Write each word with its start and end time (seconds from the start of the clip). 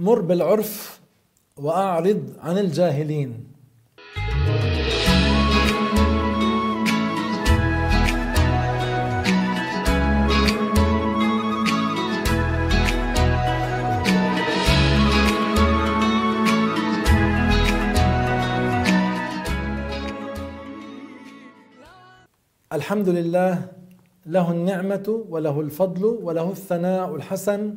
وأمر 0.00 0.20
بالعرف 0.20 1.00
وأعرض 1.56 2.22
عن 2.40 2.58
الجاهلين. 2.58 3.46
الحمد 22.72 23.08
لله 23.08 23.68
له 24.26 24.50
النعمة 24.50 25.24
وله 25.28 25.60
الفضل 25.60 26.04
وله 26.04 26.50
الثناء 26.50 27.14
الحسن 27.14 27.74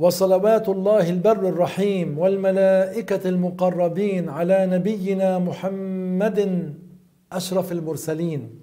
وصلوات 0.00 0.68
الله 0.68 1.10
البر 1.10 1.48
الرحيم 1.48 2.18
والملائكة 2.18 3.28
المقربين 3.28 4.28
على 4.28 4.66
نبينا 4.66 5.38
محمد 5.38 6.74
أشرف 7.32 7.72
المرسلين 7.72 8.60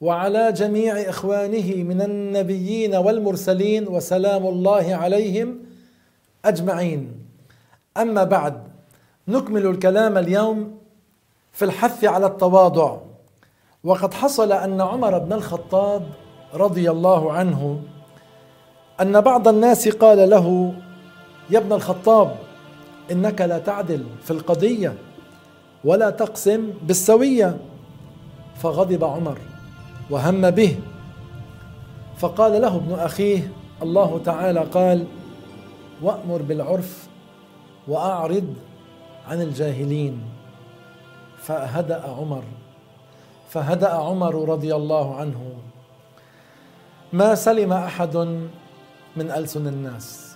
وعلى 0.00 0.52
جميع 0.52 1.00
إخوانه 1.00 1.74
من 1.82 2.02
النبيين 2.02 2.94
والمرسلين 2.94 3.88
وسلام 3.88 4.46
الله 4.46 4.94
عليهم 4.94 5.58
أجمعين. 6.44 7.12
أما 7.96 8.24
بعد 8.24 8.62
نكمل 9.28 9.66
الكلام 9.66 10.18
اليوم 10.18 10.78
في 11.52 11.64
الحث 11.64 12.04
على 12.04 12.26
التواضع. 12.26 12.96
وقد 13.84 14.14
حصل 14.14 14.52
أن 14.52 14.80
عمر 14.80 15.18
بن 15.18 15.32
الخطاب 15.32 16.02
رضي 16.54 16.90
الله 16.90 17.32
عنه 17.32 17.82
أن 19.00 19.20
بعض 19.20 19.48
الناس 19.48 19.88
قال 19.88 20.30
له 20.30 20.74
يا 21.50 21.58
ابن 21.58 21.72
الخطاب 21.72 22.36
إنك 23.12 23.40
لا 23.40 23.58
تعدل 23.58 24.04
في 24.24 24.30
القضية 24.30 24.94
ولا 25.84 26.10
تقسم 26.10 26.70
بالسوية. 26.82 27.56
فغضب 28.56 29.04
عمر 29.04 29.38
وهم 30.10 30.50
به. 30.50 30.78
فقال 32.18 32.62
له 32.62 32.76
ابن 32.76 32.94
أخيه 32.94 33.52
الله 33.82 34.20
تعالى 34.24 34.60
قال 34.60 35.06
وأمر 36.02 36.42
بالعرف 36.42 37.08
وأعرض 37.88 38.54
عن 39.28 39.42
الجاهلين. 39.42 40.20
فهدأ 41.38 42.02
عمر. 42.18 42.42
فهدأ 43.48 43.88
عمر 43.88 44.48
رضي 44.48 44.74
الله 44.74 45.14
عنه. 45.16 45.52
ما 47.12 47.34
سلم 47.34 47.72
أحد 47.72 48.40
من 49.16 49.30
ألسن 49.30 49.66
الناس. 49.66 50.30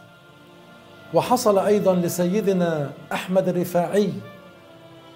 وحصل 1.14 1.58
أيضا 1.58 1.94
لسيدنا 1.94 2.90
أحمد 3.12 3.48
الرفاعي 3.48 4.12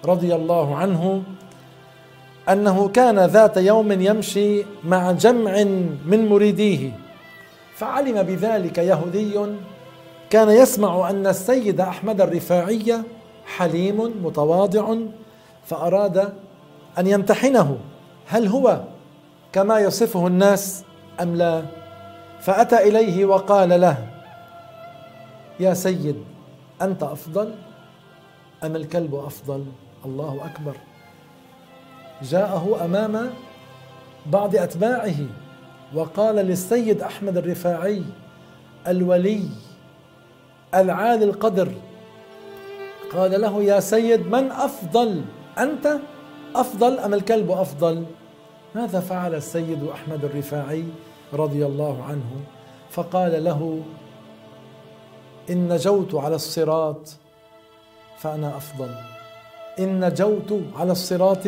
رضي 0.05 0.35
الله 0.35 0.75
عنه 0.75 1.23
أنه 2.49 2.87
كان 2.87 3.19
ذات 3.19 3.57
يوم 3.57 3.91
يمشي 3.91 4.63
مع 4.83 5.11
جمع 5.11 5.63
من 6.05 6.29
مريديه 6.29 6.91
فعلم 7.75 8.23
بذلك 8.23 8.77
يهودي 8.77 9.39
كان 10.29 10.49
يسمع 10.49 11.09
أن 11.09 11.27
السيد 11.27 11.81
أحمد 11.81 12.21
الرفاعي 12.21 13.01
حليم 13.45 14.25
متواضع 14.25 14.95
فأراد 15.65 16.33
أن 16.97 17.07
يمتحنه 17.07 17.77
هل 18.27 18.47
هو 18.47 18.81
كما 19.53 19.79
يصفه 19.79 20.27
الناس 20.27 20.83
أم 21.21 21.35
لا؟ 21.35 21.78
فأتى 22.41 22.77
إليه 22.87 23.25
وقال 23.25 23.81
له 23.81 24.07
يا 25.59 25.73
سيد 25.73 26.23
أنت 26.81 27.03
أفضل 27.03 27.55
أم 28.63 28.75
الكلب 28.75 29.15
أفضل؟ 29.15 29.65
الله 30.05 30.45
أكبر. 30.45 30.75
جاءه 32.21 32.85
أمام 32.85 33.29
بعض 34.25 34.55
أتباعه 34.55 35.15
وقال 35.95 36.35
للسيد 36.35 37.01
أحمد 37.01 37.37
الرفاعي 37.37 38.03
الولي 38.87 39.43
العالي 40.75 41.25
القدر 41.25 41.71
قال 43.13 43.41
له 43.41 43.63
يا 43.63 43.79
سيد 43.79 44.27
من 44.27 44.51
أفضل؟ 44.51 45.21
أنت 45.57 45.97
أفضل 46.55 46.99
أم 46.99 47.13
الكلب 47.13 47.51
أفضل؟ 47.51 48.05
ماذا 48.75 48.99
فعل 48.99 49.35
السيد 49.35 49.83
أحمد 49.93 50.25
الرفاعي؟ 50.25 50.83
رضي 51.33 51.65
الله 51.65 52.03
عنه 52.03 52.29
فقال 52.89 53.43
له 53.43 53.81
إن 55.49 55.73
نجوت 55.73 56.15
على 56.15 56.35
الصراط 56.35 57.17
فأنا 58.17 58.57
أفضل. 58.57 58.89
إن 59.79 60.05
نجوت 60.05 60.61
على 60.75 60.91
الصراط 60.91 61.47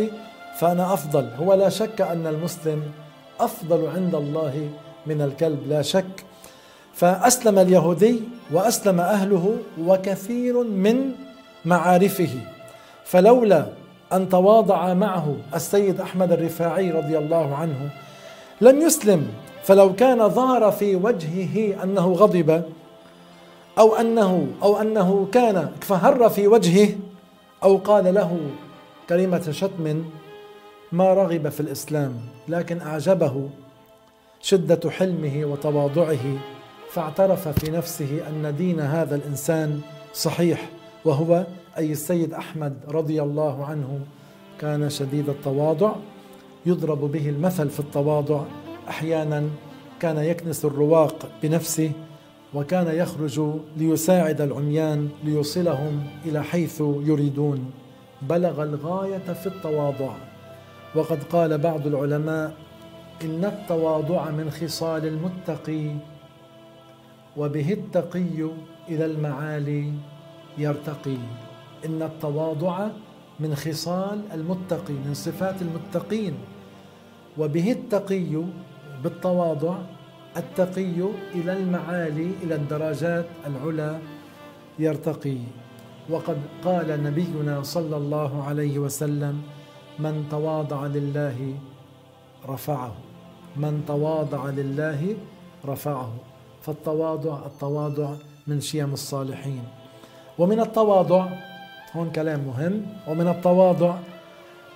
فأنا 0.59 0.93
أفضل. 0.93 1.29
هو 1.39 1.53
لا 1.53 1.69
شك 1.69 2.01
أن 2.01 2.27
المسلم 2.27 2.91
أفضل 3.39 3.87
عند 3.87 4.15
الله 4.15 4.69
من 5.05 5.21
الكلب 5.21 5.67
لا 5.67 5.81
شك. 5.81 6.25
فأسلم 6.93 7.59
اليهودي 7.59 8.21
وأسلم 8.51 8.99
أهله 8.99 9.57
وكثير 9.79 10.63
من 10.63 11.11
معارفه. 11.65 12.29
فلولا 13.05 13.65
أن 14.13 14.29
تواضع 14.29 14.93
معه 14.93 15.35
السيد 15.55 16.01
أحمد 16.01 16.31
الرفاعي 16.31 16.91
رضي 16.91 17.17
الله 17.17 17.55
عنه 17.55 17.89
لم 18.61 18.81
يسلم 18.81 19.27
فلو 19.63 19.95
كان 19.95 20.29
ظهر 20.29 20.72
في 20.72 20.95
وجهه 20.95 21.83
أنه 21.83 22.13
غضب 22.13 22.63
أو 23.79 23.95
أنه 23.95 24.47
أو 24.63 24.81
أنه 24.81 25.27
كان 25.31 25.72
فهر 25.81 26.29
في 26.29 26.47
وجهه 26.47 26.89
أو 27.63 27.77
قال 27.77 28.13
له 28.13 28.39
كلمة 29.09 29.51
شتم 29.51 30.03
ما 30.91 31.13
رغب 31.13 31.49
في 31.49 31.59
الإسلام 31.59 32.13
لكن 32.47 32.81
أعجبه 32.81 33.49
شدة 34.41 34.89
حلمه 34.89 35.45
وتواضعه 35.45 36.38
فاعترف 36.89 37.47
في 37.47 37.72
نفسه 37.72 38.22
أن 38.29 38.55
دين 38.57 38.79
هذا 38.79 39.16
الإنسان 39.16 39.81
صحيح 40.13 40.69
وهو 41.05 41.45
أي 41.78 41.91
السيد 41.91 42.33
أحمد 42.33 42.73
رضي 42.88 43.22
الله 43.22 43.66
عنه 43.66 43.99
كان 44.59 44.89
شديد 44.89 45.29
التواضع 45.29 45.91
يضرب 46.66 47.11
به 47.11 47.29
المثل 47.29 47.69
في 47.69 47.79
التواضع. 47.79 48.41
أحيانا 48.91 49.50
كان 50.00 50.18
يكنس 50.18 50.66
الرواق 50.66 51.31
بنفسه 51.44 51.91
وكان 52.53 52.96
يخرج 52.96 53.41
ليساعد 53.78 54.41
العميان 54.41 55.09
ليوصلهم 55.24 56.07
إلى 56.25 56.44
حيث 56.44 56.81
يريدون. 56.81 57.72
بلغ 58.22 58.63
الغاية 58.63 59.34
في 59.34 59.47
التواضع. 59.47 60.13
وقد 60.96 61.24
قال 61.24 61.57
بعض 61.57 61.88
العلماء 61.88 62.53
إن 63.24 63.46
التواضع 63.46 64.29
من 64.29 64.52
خصال 64.52 65.06
المتقي 65.06 65.88
وبه 67.38 67.73
التقي 67.73 68.41
إلى 68.90 69.06
المعالي 69.06 69.94
يرتقي. 70.58 71.18
إن 71.85 72.02
التواضع 72.02 72.88
من 73.40 73.56
خصال 73.56 74.22
المتقي 74.34 74.94
من 74.94 75.13
صفات 75.13 75.56
المتقين. 75.62 76.34
وبه 77.38 77.72
التقي 77.72 78.44
بالتواضع 79.03 79.75
التقي 80.38 81.00
إلى 81.35 81.53
المعالي 81.53 82.31
إلى 82.44 82.56
الدرجات 82.56 83.25
العلى 83.47 84.00
يرتقي. 84.79 85.38
وقد 86.09 86.38
قال 86.66 87.03
نبينا 87.03 87.63
صلى 87.63 87.97
الله 87.97 88.44
عليه 88.44 88.79
وسلم 88.79 89.41
من 90.00 90.25
تواضع 90.31 90.85
لله 90.85 91.56
رفعه. 92.50 92.94
من 93.56 93.84
تواضع 93.88 94.50
لله 94.50 95.16
رفعه. 95.66 96.13
فالتواضع 96.61 97.45
التواضع 97.45 98.09
من 98.47 98.61
شيم 98.61 98.94
الصالحين. 98.94 99.63
ومن 100.40 100.59
التواضع 100.59 101.28
هون 101.96 102.09
كلام 102.11 102.40
مهم. 102.40 102.85
ومن 103.08 103.28
التواضع 103.28 103.96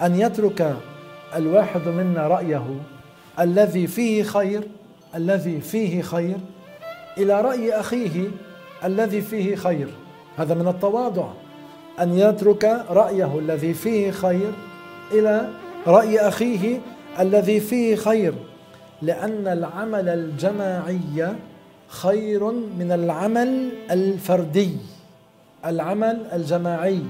أن 0.01 0.15
يترك 0.15 0.77
الواحد 1.35 1.87
منا 1.87 2.27
رأيه 2.27 2.65
الذي 3.39 3.87
فيه 3.87 4.23
خير 4.23 4.63
الذي 5.15 5.61
فيه 5.61 6.01
خير. 6.01 6.37
إلى 7.17 7.41
رأي 7.41 7.73
أخيه 7.73 8.27
الذي 8.83 9.21
فيه 9.21 9.55
خير. 9.55 9.87
هذا 10.37 10.53
من 10.53 10.67
التواضع. 10.67 11.27
أن 12.01 12.17
يترك 12.17 12.85
رأيه 12.89 13.39
الذي 13.39 13.73
فيه 13.73 14.11
خير 14.11 14.51
إلى 15.11 15.49
رأي 15.87 16.19
أخيه 16.19 16.79
الذي 17.19 17.59
فيه 17.59 17.95
خير. 17.95 18.33
لأن 19.01 19.47
العمل 19.47 20.09
الجماعي 20.09 21.35
خير 21.87 22.51
من 22.51 22.91
العمل 22.91 23.69
الفردي. 23.91 24.77
العمل 25.65 26.25
الجماعي 26.33 27.01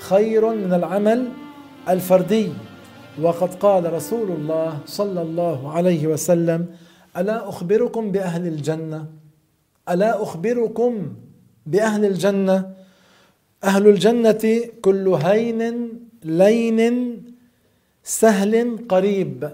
خير 0.00 0.54
من 0.54 0.72
العمل 0.72 1.28
الفردي. 1.88 2.48
وقد 3.18 3.54
قال 3.54 3.92
رسول 3.92 4.30
الله 4.30 4.78
صلى 4.86 5.22
الله 5.22 5.72
عليه 5.72 6.06
وسلم 6.06 6.66
ألا 7.16 7.48
أخبركم 7.48 8.12
بأهل 8.12 8.46
الجنة؟ 8.46 9.06
ألا 9.88 10.22
أخبركم 10.22 11.12
بأهل 11.66 12.04
الجنة؟ 12.04 12.74
أهل 13.64 13.88
الجنة 13.88 14.60
كل 14.82 15.08
هين 15.08 15.90
لين 16.24 16.80
سهل 18.04 18.78
قريب. 18.88 19.50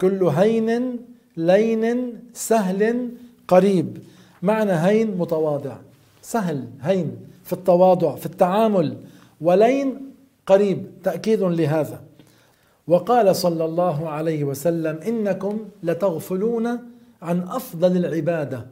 كل 0.00 0.24
هين 0.24 0.96
لين 1.36 2.12
سهل 2.32 3.10
قريب. 3.48 3.98
معنى 4.42 4.72
هين 4.72 5.16
متواضع. 5.16 5.76
سهل 6.22 6.68
هين 6.82 7.16
في 7.44 7.52
التواضع 7.52 8.14
في 8.14 8.26
التعامل. 8.26 8.96
ولين 9.40 10.12
قريب. 10.46 10.86
تأكيد 11.04 11.42
لهذا. 11.42 12.07
وقال 12.88 13.36
صلى 13.36 13.64
الله 13.64 14.08
عليه 14.08 14.44
وسلم 14.44 14.96
إنكم 15.06 15.58
لتغفلون 15.82 16.78
عن 17.22 17.40
أفضل 17.48 17.96
العبادة. 17.96 18.66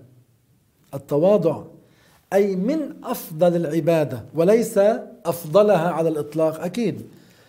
التواضع 0.95 1.63
أي 2.33 2.57
من 2.57 2.79
أفضل 3.05 3.57
العبادة 3.57 4.25
وليس 4.35 4.81
أفضلها 5.27 5.89
على 5.91 6.09
الإطلاق 6.09 6.65
أكيد. 6.65 7.03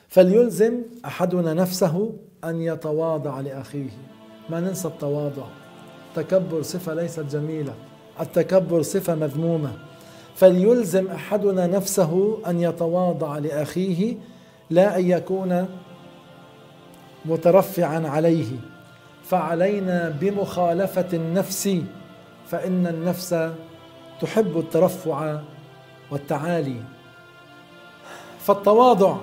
فليلزم 0.08 0.82
أحدنا 1.06 1.54
نفسه 1.54 2.14
أن 2.44 2.62
يتواضع 2.62 3.40
لأخيه. 3.40 3.90
ما 4.50 4.60
ننسى 4.60 4.88
التواضع. 4.88 5.46
التكبر 6.10 6.62
صفة 6.62 6.94
ليست 6.94 7.20
جميلة. 7.20 7.74
التكبر 8.20 8.82
صفة 8.82 9.16
مذمومة. 9.16 9.72
فليلزم 10.36 11.08
أحدنا 11.08 11.68
نفسه 11.68 12.38
أن 12.48 12.62
يتواضع 12.62 13.38
لأخيه 13.38 14.18
لا 14.70 15.00
أن 15.00 15.10
يكون 15.10 15.68
مترفعا 17.26 18.08
عليه. 18.08 18.48
فعلينا 19.24 20.16
بمخالفة 20.22 21.08
النفس 21.14 21.82
فإن 22.48 22.88
النفس 22.88 23.50
تحب 24.22 24.58
الترفع 24.58 25.40
والتعالي. 26.12 26.76
فالتواضع 28.40 29.16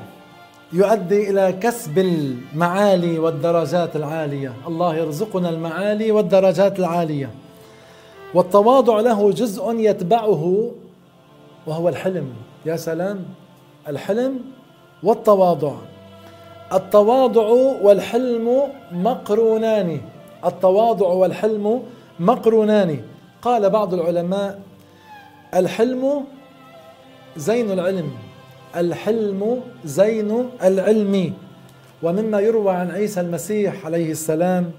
يؤدي 0.72 1.30
إلى 1.30 1.52
كسب 1.52 1.98
المعالي 1.98 3.18
والدرجات 3.18 3.96
العالية. 3.96 4.52
الله 4.66 4.96
يرزقنا 4.96 5.48
المعالي 5.48 6.12
والدرجات 6.12 6.78
العالية. 6.78 7.30
والتواضع 8.34 9.00
له 9.00 9.30
جزء 9.30 9.74
يتبعه 9.74 10.70
وهو 11.66 11.88
الحلم. 11.88 12.32
يا 12.66 12.76
سلام 12.76 13.24
الحلم 13.88 14.40
والتواضع. 15.02 15.74
التواضع 16.72 17.48
والحلم 17.82 18.62
مقرونان. 18.92 20.00
التواضع 20.44 21.06
والحلم 21.06 21.82
مقرونان. 22.20 22.98
قال 23.42 23.70
بعض 23.70 23.94
العلماء 23.94 24.60
الحلم 25.54 26.24
زين 27.36 27.70
العلم 27.70 28.10
الحلم 28.76 29.60
زين 29.84 30.48
العلم. 30.62 31.32
ومما 32.02 32.40
يروى 32.40 32.72
عن 32.72 32.90
عيسى 32.90 33.20
المسيح 33.20 33.86
عليه 33.86 34.10
السلام 34.10 34.70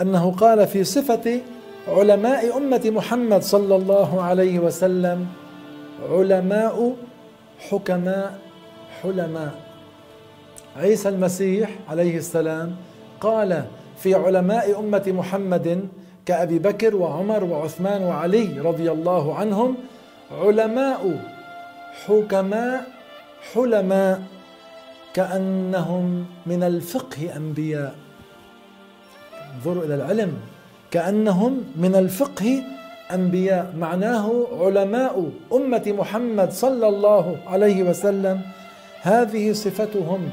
أنه 0.00 0.30
قال 0.30 0.66
في 0.66 0.84
صفة 0.84 1.40
علماء 1.88 2.56
أمة 2.56 2.82
محمد 2.84 3.42
صلى 3.42 3.76
الله 3.76 4.22
عليه 4.22 4.58
وسلم 4.58 5.26
علماء 6.10 6.96
حكماء 7.70 8.38
حلماء. 9.02 9.54
عيسى 10.76 11.08
المسيح 11.08 11.70
عليه 11.88 12.16
السلام 12.16 12.76
قال 13.20 13.64
في 13.98 14.14
علماء 14.14 14.80
أمة 14.80 15.02
محمد 15.06 15.88
كأبي 16.26 16.58
بكر 16.58 16.96
وعمر 16.96 17.44
وعثمان 17.44 18.02
وعلي 18.02 18.60
رضي 18.60 18.90
الله 18.92 19.34
عنهم 19.34 19.74
علماء 20.42 21.20
حكماء 22.06 22.86
حلماء 23.54 24.22
كأنهم 25.14 26.26
من 26.46 26.62
الفقه 26.62 27.36
أنبياء. 27.36 27.94
انظروا 29.54 29.84
إلى 29.84 29.94
العلم 29.94 30.32
كأنهم 30.90 31.64
من 31.76 31.94
الفقه 31.94 32.62
أنبياء. 33.14 33.72
معناه 33.78 34.46
علماء 34.60 35.30
أمة 35.52 35.94
محمد 35.98 36.52
صلى 36.52 36.88
الله 36.88 37.36
عليه 37.46 37.82
وسلم 37.82 38.40
هذه 39.02 39.52
صفتهم 39.52 40.30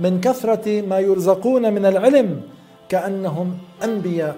من 0.00 0.20
كثرة 0.20 0.82
ما 0.82 0.98
يرزقون 0.98 1.72
من 1.72 1.86
العلم 1.86 2.42
كأنهم 2.88 3.58
أنبياء. 3.84 4.36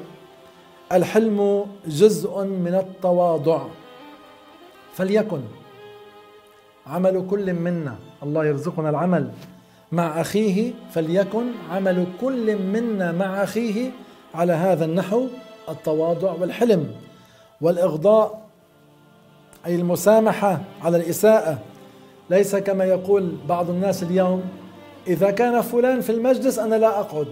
الحلم 0.93 1.67
جزء 1.87 2.45
من 2.45 2.75
التواضع. 2.75 3.63
فليكن 4.93 5.41
عمل 6.87 7.27
كل 7.31 7.53
منا 7.53 7.97
الله 8.23 8.47
يرزقنا 8.47 8.91
العمل. 8.91 9.31
مع 9.93 10.21
أخيه 10.21 10.73
فليكن 10.91 11.47
عمل 11.71 12.07
كل 12.21 12.57
منا 12.57 13.13
مع 13.13 13.43
أخيه 13.43 13.91
على 14.35 14.53
هذا 14.53 14.85
النحو 14.85 15.27
التواضع 15.69 16.33
والحلم. 16.33 16.95
والإغضاء 17.61 18.49
أي 19.67 19.75
المسامحة 19.75 20.61
على 20.83 20.97
الإساءة 20.97 21.59
ليس 22.31 22.57
كما 22.57 22.85
يقول 22.85 23.33
بعض 23.49 23.71
الناس 23.71 24.03
اليوم 24.03 24.43
إذا 25.09 25.31
كان 25.31 25.61
فلان 25.61 26.01
في 26.01 26.13
المجلس 26.13 26.59
أنا 26.59 26.75
لا 26.75 27.01
أقعد. 27.01 27.27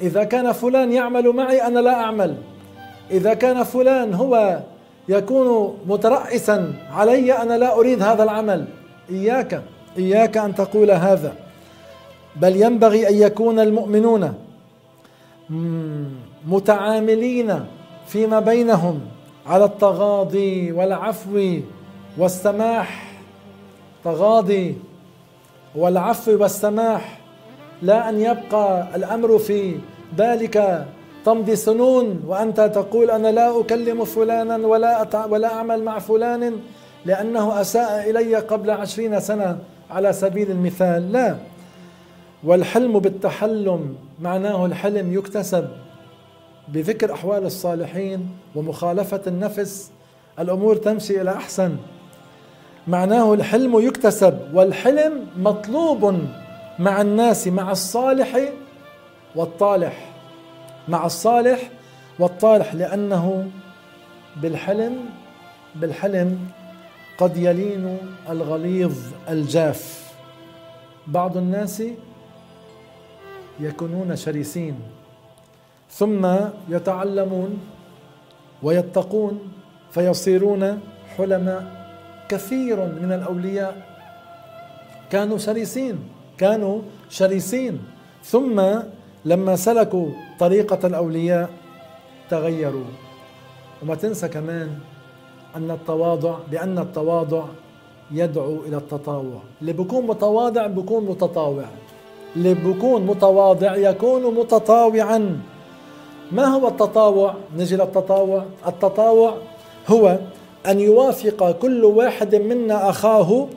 إذا 0.00 0.24
كان 0.24 0.52
فلان 0.52 0.92
يعمل 0.92 1.28
معي 1.28 1.66
أنا 1.66 1.78
لا 1.78 1.94
أعمل. 1.94 2.36
إذا 3.10 3.34
كان 3.34 3.62
فلان 3.62 4.14
هو 4.14 4.60
يكون 5.08 5.78
مترأسا 5.86 6.72
علي 6.90 7.32
أنا 7.32 7.58
لا 7.58 7.74
أريد 7.78 8.02
هذا 8.02 8.22
العمل. 8.22 8.64
إياك 9.10 9.62
إياك 9.98 10.36
أن 10.36 10.54
تقول 10.54 10.90
هذا. 10.90 11.32
بل 12.36 12.62
ينبغي 12.62 13.08
أن 13.08 13.14
يكون 13.14 13.60
المؤمنون 13.60 14.34
متعاملين 16.46 17.64
فيما 18.06 18.40
بينهم 18.40 19.00
على 19.46 19.64
التغاضي 19.64 20.72
والعفو 20.72 21.60
والسماح. 22.18 23.20
تغاضي. 24.04 24.76
والعفو 25.76 26.42
والسماح 26.42 27.18
لا 27.82 28.08
أن 28.08 28.20
يبقى 28.20 28.96
الأمر 28.96 29.38
في 29.38 29.78
بالك 30.18 30.86
تمضي 31.24 31.56
سنون 31.56 32.20
وأنت 32.26 32.60
تقول 32.60 33.10
أنا 33.10 33.28
لا 33.28 33.60
أكلم 33.60 34.04
فلانا 34.04 34.56
ولا 34.56 35.26
ولا 35.26 35.54
أعمل 35.54 35.82
مع 35.82 35.98
فلان 35.98 36.60
لأنه 37.04 37.60
أساء 37.60 38.10
إلي 38.10 38.36
قبل 38.36 38.70
عشرين 38.70 39.20
سنة 39.20 39.58
على 39.90 40.12
سبيل 40.12 40.50
المثال. 40.50 41.12
لا. 41.12 41.36
والحلم 42.44 42.98
بالتحلم 42.98 43.96
معناه 44.20 44.66
الحلم 44.66 45.14
يكتسب 45.14 45.68
بذكر 46.68 47.12
أحوال 47.12 47.44
الصالحين 47.44 48.28
ومخالفة 48.54 49.20
النفس. 49.26 49.90
الأمور 50.38 50.76
تمشي 50.76 51.20
إلى 51.20 51.30
أحسن. 51.30 51.76
معناه 52.86 53.34
الحلم 53.34 53.80
يكتسب 53.80 54.38
والحلم 54.54 55.26
مطلوب 55.36 56.18
مع 56.78 57.00
الناس 57.00 57.48
مع 57.48 57.70
الصالح 57.70 58.38
والطالح. 59.36 60.10
مع 60.88 61.06
الصالح 61.06 61.70
والطالح 62.18 62.74
لأنه 62.74 63.50
بالحلم 64.36 64.96
بالحلم 65.74 66.38
قد 67.18 67.36
يلين 67.36 67.98
الغليظ 68.30 68.98
الجاف. 69.28 70.12
بعض 71.06 71.36
الناس 71.36 71.82
يكونون 73.60 74.16
شرسين 74.16 74.80
ثم 75.90 76.36
يتعلمون 76.68 77.60
ويتقون 78.62 79.52
فيصيرون 79.90 80.80
حلماء. 81.16 81.83
كثير 82.28 82.76
من 82.76 83.12
الأولياء 83.12 83.82
كانوا 85.10 85.38
شرسين 85.38 85.98
كانوا 86.38 86.80
شرسين 87.10 87.78
ثم 88.24 88.62
لما 89.24 89.56
سلكوا 89.56 90.08
طريقة 90.38 90.86
الأولياء 90.86 91.50
تغيروا. 92.30 92.84
وما 93.82 93.94
تنسى 93.94 94.28
كمان 94.28 94.78
أن 95.56 95.70
التواضع 95.70 96.34
بأن 96.50 96.78
التواضع 96.78 97.44
يدعو 98.10 98.56
إلى 98.66 98.76
التطاوع. 98.76 99.40
اللي 99.60 99.72
بيكون 99.72 100.06
متواضع 100.06 100.66
بيكون 100.66 101.04
متطاوع. 101.04 101.64
اللي 102.36 102.54
بيكون 102.54 103.06
متواضع 103.06 103.76
يكون 103.76 104.34
متطاوعا. 104.34 105.40
ما 106.32 106.44
هو 106.44 106.68
التطاوع؟ 106.68 107.34
نجي 107.56 107.76
للتطاوع. 107.76 108.44
التطاوع 108.66 109.34
هو 109.88 110.18
أن 110.66 110.80
يوافق 110.80 111.50
كل 111.50 111.84
واحد 111.84 112.34
منا 112.34 112.90
أخاه 112.90 113.48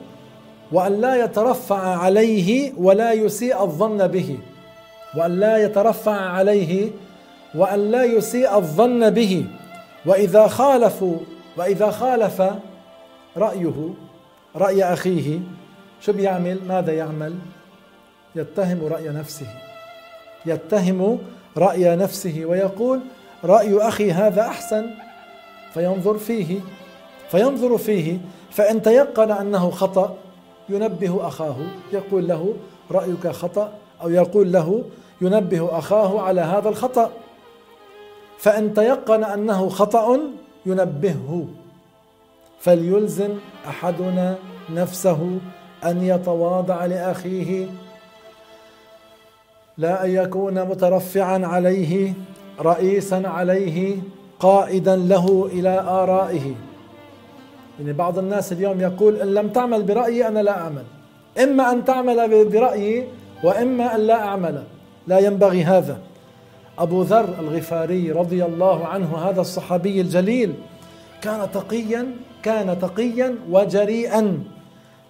وأن 0.72 1.00
لا 1.00 1.24
يترفع 1.24 1.96
عليه 1.96 2.72
ولا 2.76 3.12
يسيء 3.12 3.62
الظن 3.62 4.06
به. 4.06 4.38
وأن 5.16 5.40
لا 5.40 5.56
يترفع 5.56 6.20
عليه 6.20 6.90
وأن 7.54 7.90
لا 7.90 8.04
يسيء 8.04 8.56
الظن 8.56 9.10
به. 9.10 9.46
وإذا 10.06 10.46
خالفوا 10.46 11.16
وإذا 11.56 11.90
خالف 11.90 12.42
رأيه 13.36 13.94
رأي 14.56 14.84
أخيه 14.84 15.40
شو 16.00 16.12
بيعمل؟ 16.12 16.58
ماذا 16.68 16.92
يعمل؟ 16.92 17.34
يتهم 18.36 18.86
رأي 18.86 19.08
نفسه. 19.08 19.46
يتهم 20.46 21.18
رأي 21.56 21.96
نفسه 21.96 22.44
ويقول 22.44 23.00
رأي 23.44 23.78
أخي 23.88 24.12
هذا 24.12 24.42
أحسن. 24.42 24.90
فينظر 25.74 26.18
فيه. 26.18 26.60
فينظر 27.30 27.78
فيه 27.78 28.18
فإن 28.50 28.82
تيقن 28.82 29.30
أنه 29.30 29.70
خطأ 29.70 30.16
ينبه 30.68 31.26
أخاه 31.26 31.56
يقول 31.92 32.28
له 32.28 32.54
رأيك 32.90 33.28
خطأ 33.28 33.72
أو 34.02 34.10
يقول 34.10 34.52
له 34.52 34.84
ينبه 35.20 35.78
أخاه 35.78 36.20
على 36.20 36.40
هذا 36.40 36.68
الخطأ. 36.68 37.10
فإن 38.38 38.74
تيقن 38.74 39.24
أنه 39.24 39.68
خطأ 39.68 40.20
ينبهه. 40.66 41.46
فليلزم 42.60 43.34
أحدنا 43.68 44.36
نفسه 44.70 45.38
أن 45.84 46.02
يتواضع 46.02 46.86
لأخيه. 46.86 47.66
لا 49.78 50.04
أن 50.04 50.10
يكون 50.10 50.64
مترفعا 50.64 51.46
عليه 51.46 52.12
رئيسا 52.60 53.22
عليه 53.24 53.96
قائدا 54.40 54.96
له 54.96 55.48
إلى 55.52 55.80
آرائه. 55.80 56.54
يعني 57.78 57.92
بعض 57.92 58.18
الناس 58.18 58.52
اليوم 58.52 58.80
يقول 58.80 59.16
إن 59.16 59.34
لم 59.34 59.48
تعمل 59.48 59.82
برأيي 59.82 60.28
أنا 60.28 60.40
لا 60.40 60.58
أعمل. 60.60 60.82
إما 61.42 61.72
أن 61.72 61.84
تعمل 61.84 62.48
برأيي 62.48 63.08
وإما 63.44 63.94
أن 63.94 64.00
لا 64.00 64.14
أعمل. 64.14 64.62
لا 65.06 65.18
ينبغي 65.18 65.64
هذا. 65.64 65.98
أبو 66.78 67.02
ذر 67.02 67.34
الغفاري 67.38 68.12
رضي 68.12 68.44
الله 68.44 68.86
عنه 68.86 69.16
هذا 69.16 69.40
الصحابي 69.40 70.00
الجليل 70.00 70.54
كان 71.22 71.48
تقيا 71.54 72.06
كان 72.42 72.78
تقيا 72.78 73.34
وجريئا 73.50 74.38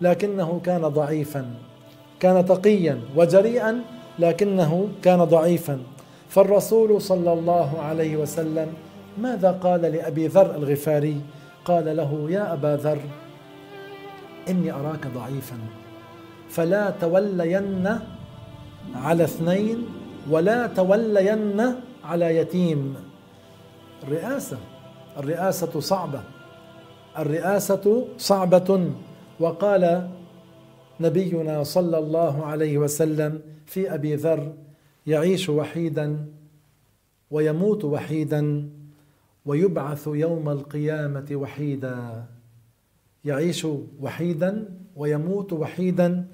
لكنه 0.00 0.60
كان 0.64 0.80
ضعيفا. 0.80 1.46
كان 2.20 2.46
تقيا 2.46 3.00
وجريئا 3.16 3.80
لكنه 4.18 4.88
كان 5.02 5.24
ضعيفا. 5.24 5.78
فالرسول 6.28 7.02
صلى 7.02 7.32
الله 7.32 7.80
عليه 7.80 8.16
وسلم 8.16 8.68
ماذا 9.18 9.50
قال 9.50 9.80
لأبي 9.80 10.26
ذر 10.26 10.54
الغفاري؟ 10.54 11.20
قال 11.64 11.96
له 11.96 12.26
يا 12.30 12.52
أبا 12.52 12.76
ذر 12.76 13.00
إني 14.48 14.72
أراك 14.72 15.06
ضعيفا 15.06 15.58
فلا 16.48 16.90
تولين 16.90 17.98
على 18.94 19.24
اثنين 19.24 19.86
ولا 20.30 20.66
تولين 20.66 21.74
على 22.04 22.36
يتيم. 22.36 22.94
الرئاسة 24.02 24.58
الرئاسة 25.18 25.80
صعبة 25.80 26.20
الرئاسة 27.18 28.06
صعبة. 28.18 28.90
وقال 29.40 30.10
نبينا 31.00 31.62
صلى 31.62 31.98
الله 31.98 32.46
عليه 32.46 32.78
وسلم 32.78 33.40
في 33.66 33.94
أبي 33.94 34.14
ذر 34.14 34.52
يعيش 35.06 35.48
وحيدا 35.48 36.26
ويموت 37.30 37.84
وحيدا. 37.84 38.68
ويبعث 39.48 40.06
يوم 40.06 40.48
القيامة 40.48 41.26
وحيدا. 41.32 42.24
يعيش 43.24 43.66
وحيدا 44.00 44.68
ويموت 44.96 45.52
وحيدا 45.52 46.24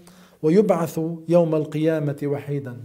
ويبعث 0.42 1.00
يوم 1.28 1.54
القيامة 1.54 2.16
وحيدا. 2.24 2.76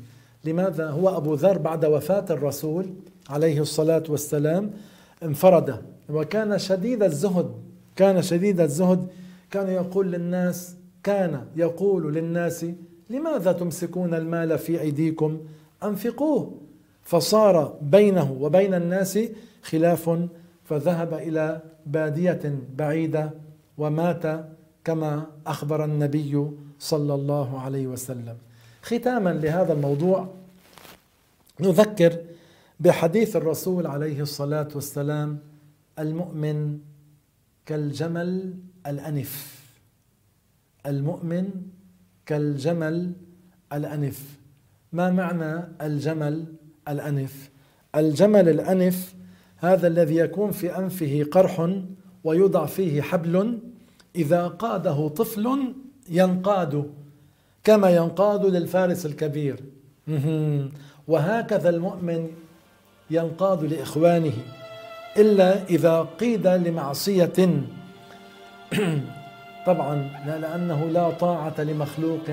لماذا؟ 0.45 0.89
هو 0.89 1.17
أبو 1.17 1.33
ذر 1.33 1.57
بعد 1.57 1.85
وفاة 1.85 2.25
الرسول 2.29 2.85
عليه 3.29 3.61
الصلاة 3.61 4.03
والسلام 4.09 4.71
انفرد. 5.23 5.81
وكان 6.09 6.57
شديد 6.57 7.03
الزهد 7.03 7.51
كان 7.95 8.21
شديد 8.21 8.59
الزهد. 8.59 9.07
كان 9.51 9.69
يقول 9.69 10.11
للناس 10.11 10.75
كان 11.03 11.45
يقول 11.55 12.13
للناس 12.13 12.65
لماذا 13.09 13.51
تمسكون 13.51 14.13
المال 14.13 14.57
في 14.57 14.81
أيديكم؟ 14.81 15.39
أنفقوه. 15.83 16.68
فصار 17.09 17.77
بينه 17.81 18.37
وبين 18.41 18.73
الناس 18.73 19.19
خلاف 19.63 20.27
فذهب 20.65 21.13
إلى 21.13 21.61
بادية 21.85 22.59
بعيدة 22.77 23.31
ومات 23.77 24.45
كما 24.83 25.25
أخبر 25.47 25.85
النبي 25.85 26.47
صلى 26.79 27.13
الله 27.13 27.59
عليه 27.59 27.87
وسلم. 27.87 28.37
ختاما 28.81 29.29
لهذا 29.29 29.73
الموضوع 29.73 30.27
نذكر 31.59 32.17
بحديث 32.79 33.35
الرسول 33.35 33.87
عليه 33.87 34.21
الصلاة 34.21 34.67
والسلام 34.75 35.39
المؤمن 35.99 36.79
كالجمل 37.65 38.53
الأنف. 38.87 39.59
المؤمن 40.85 41.49
كالجمل 42.25 43.13
الأنف. 43.73 44.39
ما 44.93 45.09
معنى 45.09 45.63
الجمل؟ 45.81 46.45
الأنف. 46.89 47.49
الجمل 47.95 48.49
الأنف 48.49 49.13
هذا 49.57 49.87
الذي 49.87 50.15
يكون 50.15 50.51
في 50.51 50.77
أنفه 50.77 51.25
قرح 51.31 51.69
ويوضع 52.23 52.65
فيه 52.65 53.01
حبل 53.01 53.59
إذا 54.15 54.47
قاده 54.47 55.07
طفل 55.07 55.73
ينقاد 56.09 56.91
كما 57.63 57.89
ينقاد 57.89 58.45
للفارس 58.45 59.05
الكبير. 59.05 59.59
وهكذا 61.07 61.69
المؤمن 61.69 62.29
ينقاد 63.11 63.63
لإخوانه 63.63 64.33
إلا 65.17 65.63
إذا 65.63 66.07
قيد 66.19 66.47
لمعصية. 66.47 67.63
طبعا 69.67 69.95
لأنه 70.25 70.85
لا 70.85 71.09
طاعة 71.09 71.61
لمخلوق 71.61 72.25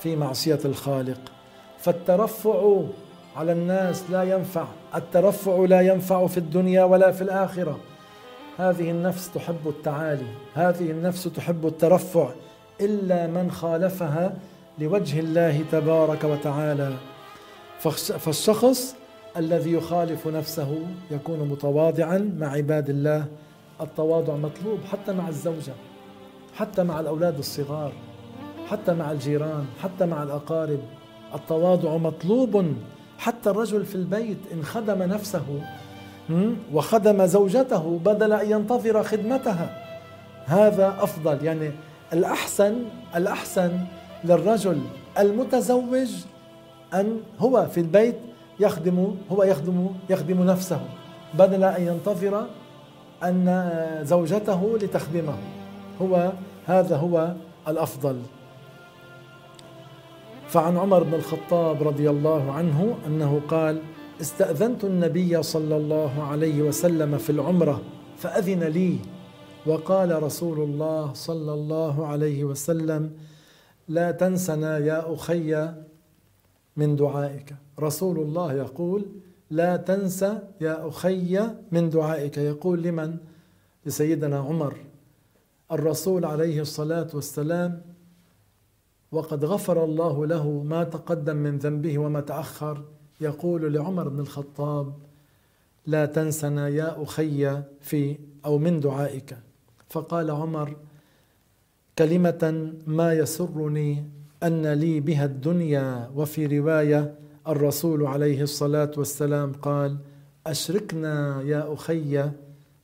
في 0.00 0.16
معصية 0.16 0.58
الخالق. 0.64 1.20
فالترفع 1.78 2.82
على 3.36 3.52
الناس 3.52 4.10
لا 4.10 4.22
ينفع 4.22 4.64
الترفع 4.94 5.64
لا 5.68 5.80
ينفع 5.80 6.26
في 6.26 6.38
الدنيا 6.38 6.84
ولا 6.84 7.12
في 7.12 7.22
الآخرة. 7.22 7.78
هذه 8.58 8.90
النفس 8.90 9.30
تحب 9.32 9.68
التعالي 9.68 10.26
هذه 10.54 10.90
النفس 10.90 11.24
تحب 11.24 11.66
الترفع 11.66 12.30
إلا 12.80 13.26
من 13.26 13.50
خالفها 13.50 14.36
لوجه 14.78 15.20
الله 15.20 15.64
تبارك 15.72 16.24
وتعالى. 16.24 16.92
فالشخص 18.18 18.94
الذي 19.36 19.72
يخالف 19.72 20.26
نفسه 20.26 20.78
يكون 21.10 21.38
متواضعا 21.38 22.32
مع 22.38 22.52
عباد 22.52 22.90
الله. 22.90 23.26
التواضع 23.80 24.36
مطلوب 24.36 24.78
حتى 24.92 25.12
مع 25.12 25.28
الزوجة 25.28 25.72
حتى 26.56 26.82
مع 26.82 27.00
الأولاد 27.00 27.38
الصغار 27.38 27.92
حتى 28.68 28.94
مع 28.94 29.10
الجيران 29.10 29.66
حتى 29.82 30.06
مع 30.06 30.22
الأقارب. 30.22 30.80
التواضع 31.34 31.96
مطلوب 31.96 32.74
حتى 33.18 33.50
الرجل 33.50 33.84
في 33.84 33.94
البيت 33.94 34.38
إن 34.52 34.64
خدم 34.64 35.02
نفسه 35.02 35.60
وخدم 36.72 37.26
زوجته 37.26 38.00
بدل 38.04 38.32
أن 38.32 38.50
ينتظر 38.50 39.02
خدمتها. 39.02 39.84
هذا 40.46 40.96
أفضل. 41.00 41.44
يعني 41.44 41.70
الأحسن 42.12 42.74
الأحسن 43.16 43.80
للرجل 44.24 44.80
المتزوج 45.18 46.08
أن 46.94 47.20
هو 47.38 47.66
في 47.66 47.80
البيت 47.80 48.16
يخدم 48.60 49.14
هو 49.32 49.42
يخدم 49.42 49.88
يخدم 50.10 50.42
نفسه 50.42 50.80
بدل 51.34 51.64
أن 51.64 51.86
ينتظر 51.86 52.46
أن 53.24 53.66
زوجته 54.02 54.78
لتخدمه. 54.82 55.36
هو 56.02 56.32
هذا 56.66 56.96
هو 56.96 57.34
الأفضل. 57.68 58.16
فعن 60.48 60.76
عمر 60.76 61.02
بن 61.02 61.14
الخطاب 61.14 61.82
رضي 61.82 62.10
الله 62.10 62.52
عنه 62.52 62.98
أنه 63.06 63.40
قال 63.48 63.82
استأذنت 64.20 64.84
النبي 64.84 65.42
صلى 65.42 65.76
الله 65.76 66.22
عليه 66.22 66.62
وسلم 66.62 67.18
في 67.18 67.30
العمرة 67.30 67.82
فأذن 68.16 68.64
لي. 68.64 68.98
وقال 69.66 70.22
رسول 70.22 70.60
الله 70.60 71.12
صلى 71.12 71.52
الله 71.52 72.06
عليه 72.06 72.44
وسلم 72.44 73.12
لا 73.88 74.10
تنسنا 74.10 74.78
يا 74.78 75.14
أخي 75.14 75.72
من 76.76 76.96
دعائك. 76.96 77.54
رسول 77.80 78.18
الله 78.18 78.52
يقول 78.52 79.06
لا 79.50 79.76
تنسى 79.76 80.38
يا 80.60 80.88
أخي 80.88 81.40
من 81.72 81.90
دعائك. 81.90 82.38
يقول 82.38 82.82
لمن؟ 82.82 83.16
لسيدنا 83.86 84.38
عمر. 84.38 84.74
الرسول 85.72 86.24
عليه 86.24 86.60
الصلاة 86.60 87.08
والسلام 87.14 87.82
وقد 89.12 89.44
غفر 89.44 89.84
الله 89.84 90.26
له 90.26 90.62
ما 90.62 90.84
تقدم 90.84 91.36
من 91.36 91.58
ذنبه 91.58 91.98
وما 91.98 92.20
تأخر. 92.20 92.84
يقول 93.20 93.74
لعمر 93.74 94.08
بن 94.08 94.20
الخطاب 94.20 94.92
لا 95.86 96.06
تنسنا 96.06 96.68
يا 96.68 97.02
أخي 97.02 97.62
في 97.80 98.18
أو 98.44 98.58
من 98.58 98.80
دعائك. 98.80 99.36
فقال 99.88 100.30
عمر 100.30 100.76
كلمة 101.98 102.72
ما 102.86 103.12
يسرني 103.12 104.04
أن 104.42 104.66
لي 104.66 105.00
بها 105.00 105.24
الدنيا 105.24 106.10
وفي 106.14 106.58
رواية 106.58 107.14
الرسول 107.48 108.06
عليه 108.06 108.42
الصلاة 108.42 108.90
والسلام 108.96 109.52
قال 109.52 109.96
أشركنا 110.46 111.42
يا 111.42 111.72
أخي 111.74 112.30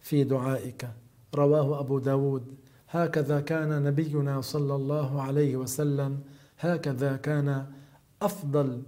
في 0.00 0.24
دعائك. 0.24 0.88
رواه 1.34 1.80
أبو 1.80 1.98
داود. 1.98 2.63
هكذا 2.94 3.40
كان 3.40 3.82
نبينا 3.82 4.40
صلى 4.40 4.74
الله 4.74 5.22
عليه 5.22 5.56
وسلم 5.56 6.20
هكذا 6.58 7.16
كان 7.16 7.66
أفضل 8.22 8.82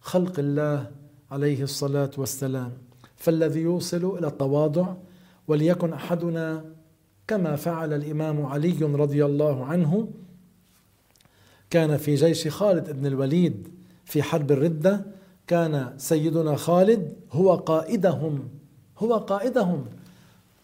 خلق 0.00 0.38
الله 0.38 0.90
عليه 1.30 1.62
الصلاة 1.62 2.10
والسلام. 2.18 2.72
فالذي 3.16 3.60
يوصل 3.60 4.18
إلى 4.18 4.26
التواضع 4.26 4.94
وليكن 5.48 5.92
أحدنا 5.92 6.64
كما 7.28 7.56
فعل 7.56 7.92
الإمام 7.92 8.46
علي 8.46 8.78
رضي 8.82 9.24
الله 9.24 9.64
عنه 9.64 10.08
كان 11.70 11.96
في 11.96 12.14
جيش 12.14 12.48
خالد 12.48 12.90
بن 12.90 13.06
الوليد 13.06 13.68
في 14.04 14.22
حرب 14.22 14.52
الردة 14.52 15.04
كان 15.46 15.94
سيدنا 15.98 16.56
خالد 16.56 17.12
هو 17.32 17.54
قائدهم 17.54 18.48
هو 18.98 19.14
قائدهم 19.14 19.86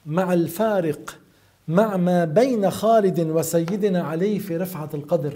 مع 0.07 0.33
الفارق 0.33 1.19
مع 1.69 1.97
ما 1.97 2.25
بين 2.25 2.71
خالد 2.71 3.21
وسيدنا 3.21 4.03
علي 4.03 4.39
في 4.39 4.57
رفعة 4.57 4.89
القدر. 4.95 5.35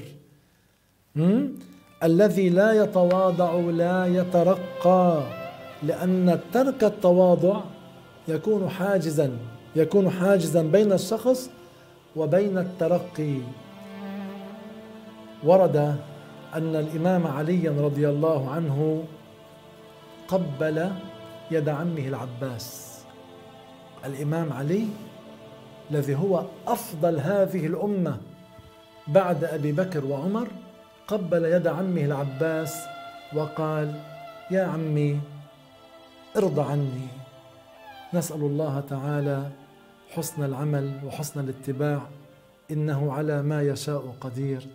الذي 2.02 2.48
لا 2.48 2.72
يتواضع 2.72 3.54
لا 3.54 4.06
يترقى 4.06 5.22
لأن 5.82 6.40
ترك 6.52 6.84
التواضع 6.84 7.60
يكون 8.28 8.68
حاجزا 8.68 9.38
يكون 9.76 10.10
حاجزا 10.10 10.62
بين 10.62 10.92
الشخص 10.92 11.50
وبين 12.16 12.58
الترقي. 12.58 13.34
ورد 15.44 15.76
أن 16.54 16.76
الإمام 16.76 17.26
علي 17.26 17.68
رضي 17.68 18.08
الله 18.08 18.50
عنه 18.50 19.04
قبل 20.28 20.90
يد 21.50 21.68
عمه 21.68 22.08
العباس. 22.08 22.98
الإمام 24.04 24.52
علي 24.52 24.86
الذي 25.90 26.14
هو 26.14 26.44
أفضل 26.66 27.18
هذه 27.20 27.66
الأمة 27.66 28.20
بعد 29.08 29.44
أبي 29.44 29.72
بكر 29.72 30.04
وعمر 30.04 30.48
قبل 31.06 31.44
يد 31.44 31.66
عمه 31.66 32.04
العباس 32.04 32.74
وقال 33.34 34.02
يا 34.50 34.62
عمي 34.62 35.20
ارضى 36.36 36.62
عني. 36.62 37.08
نسأل 38.14 38.40
الله 38.40 38.80
تعالى 38.80 39.50
حسن 40.10 40.44
العمل 40.44 41.00
وحسن 41.04 41.40
الاتباع 41.40 42.00
إنه 42.70 43.12
على 43.12 43.42
ما 43.42 43.62
يشاء 43.62 44.14
قدير 44.20 44.66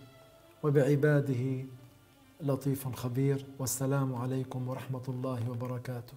وبعباده 0.63 1.65
لطيف 2.41 2.95
خبير 2.95 3.45
والسلام 3.59 4.15
عليكم 4.15 4.67
ورحمة 4.67 5.03
الله 5.07 5.39
وبركاته. 5.49 6.13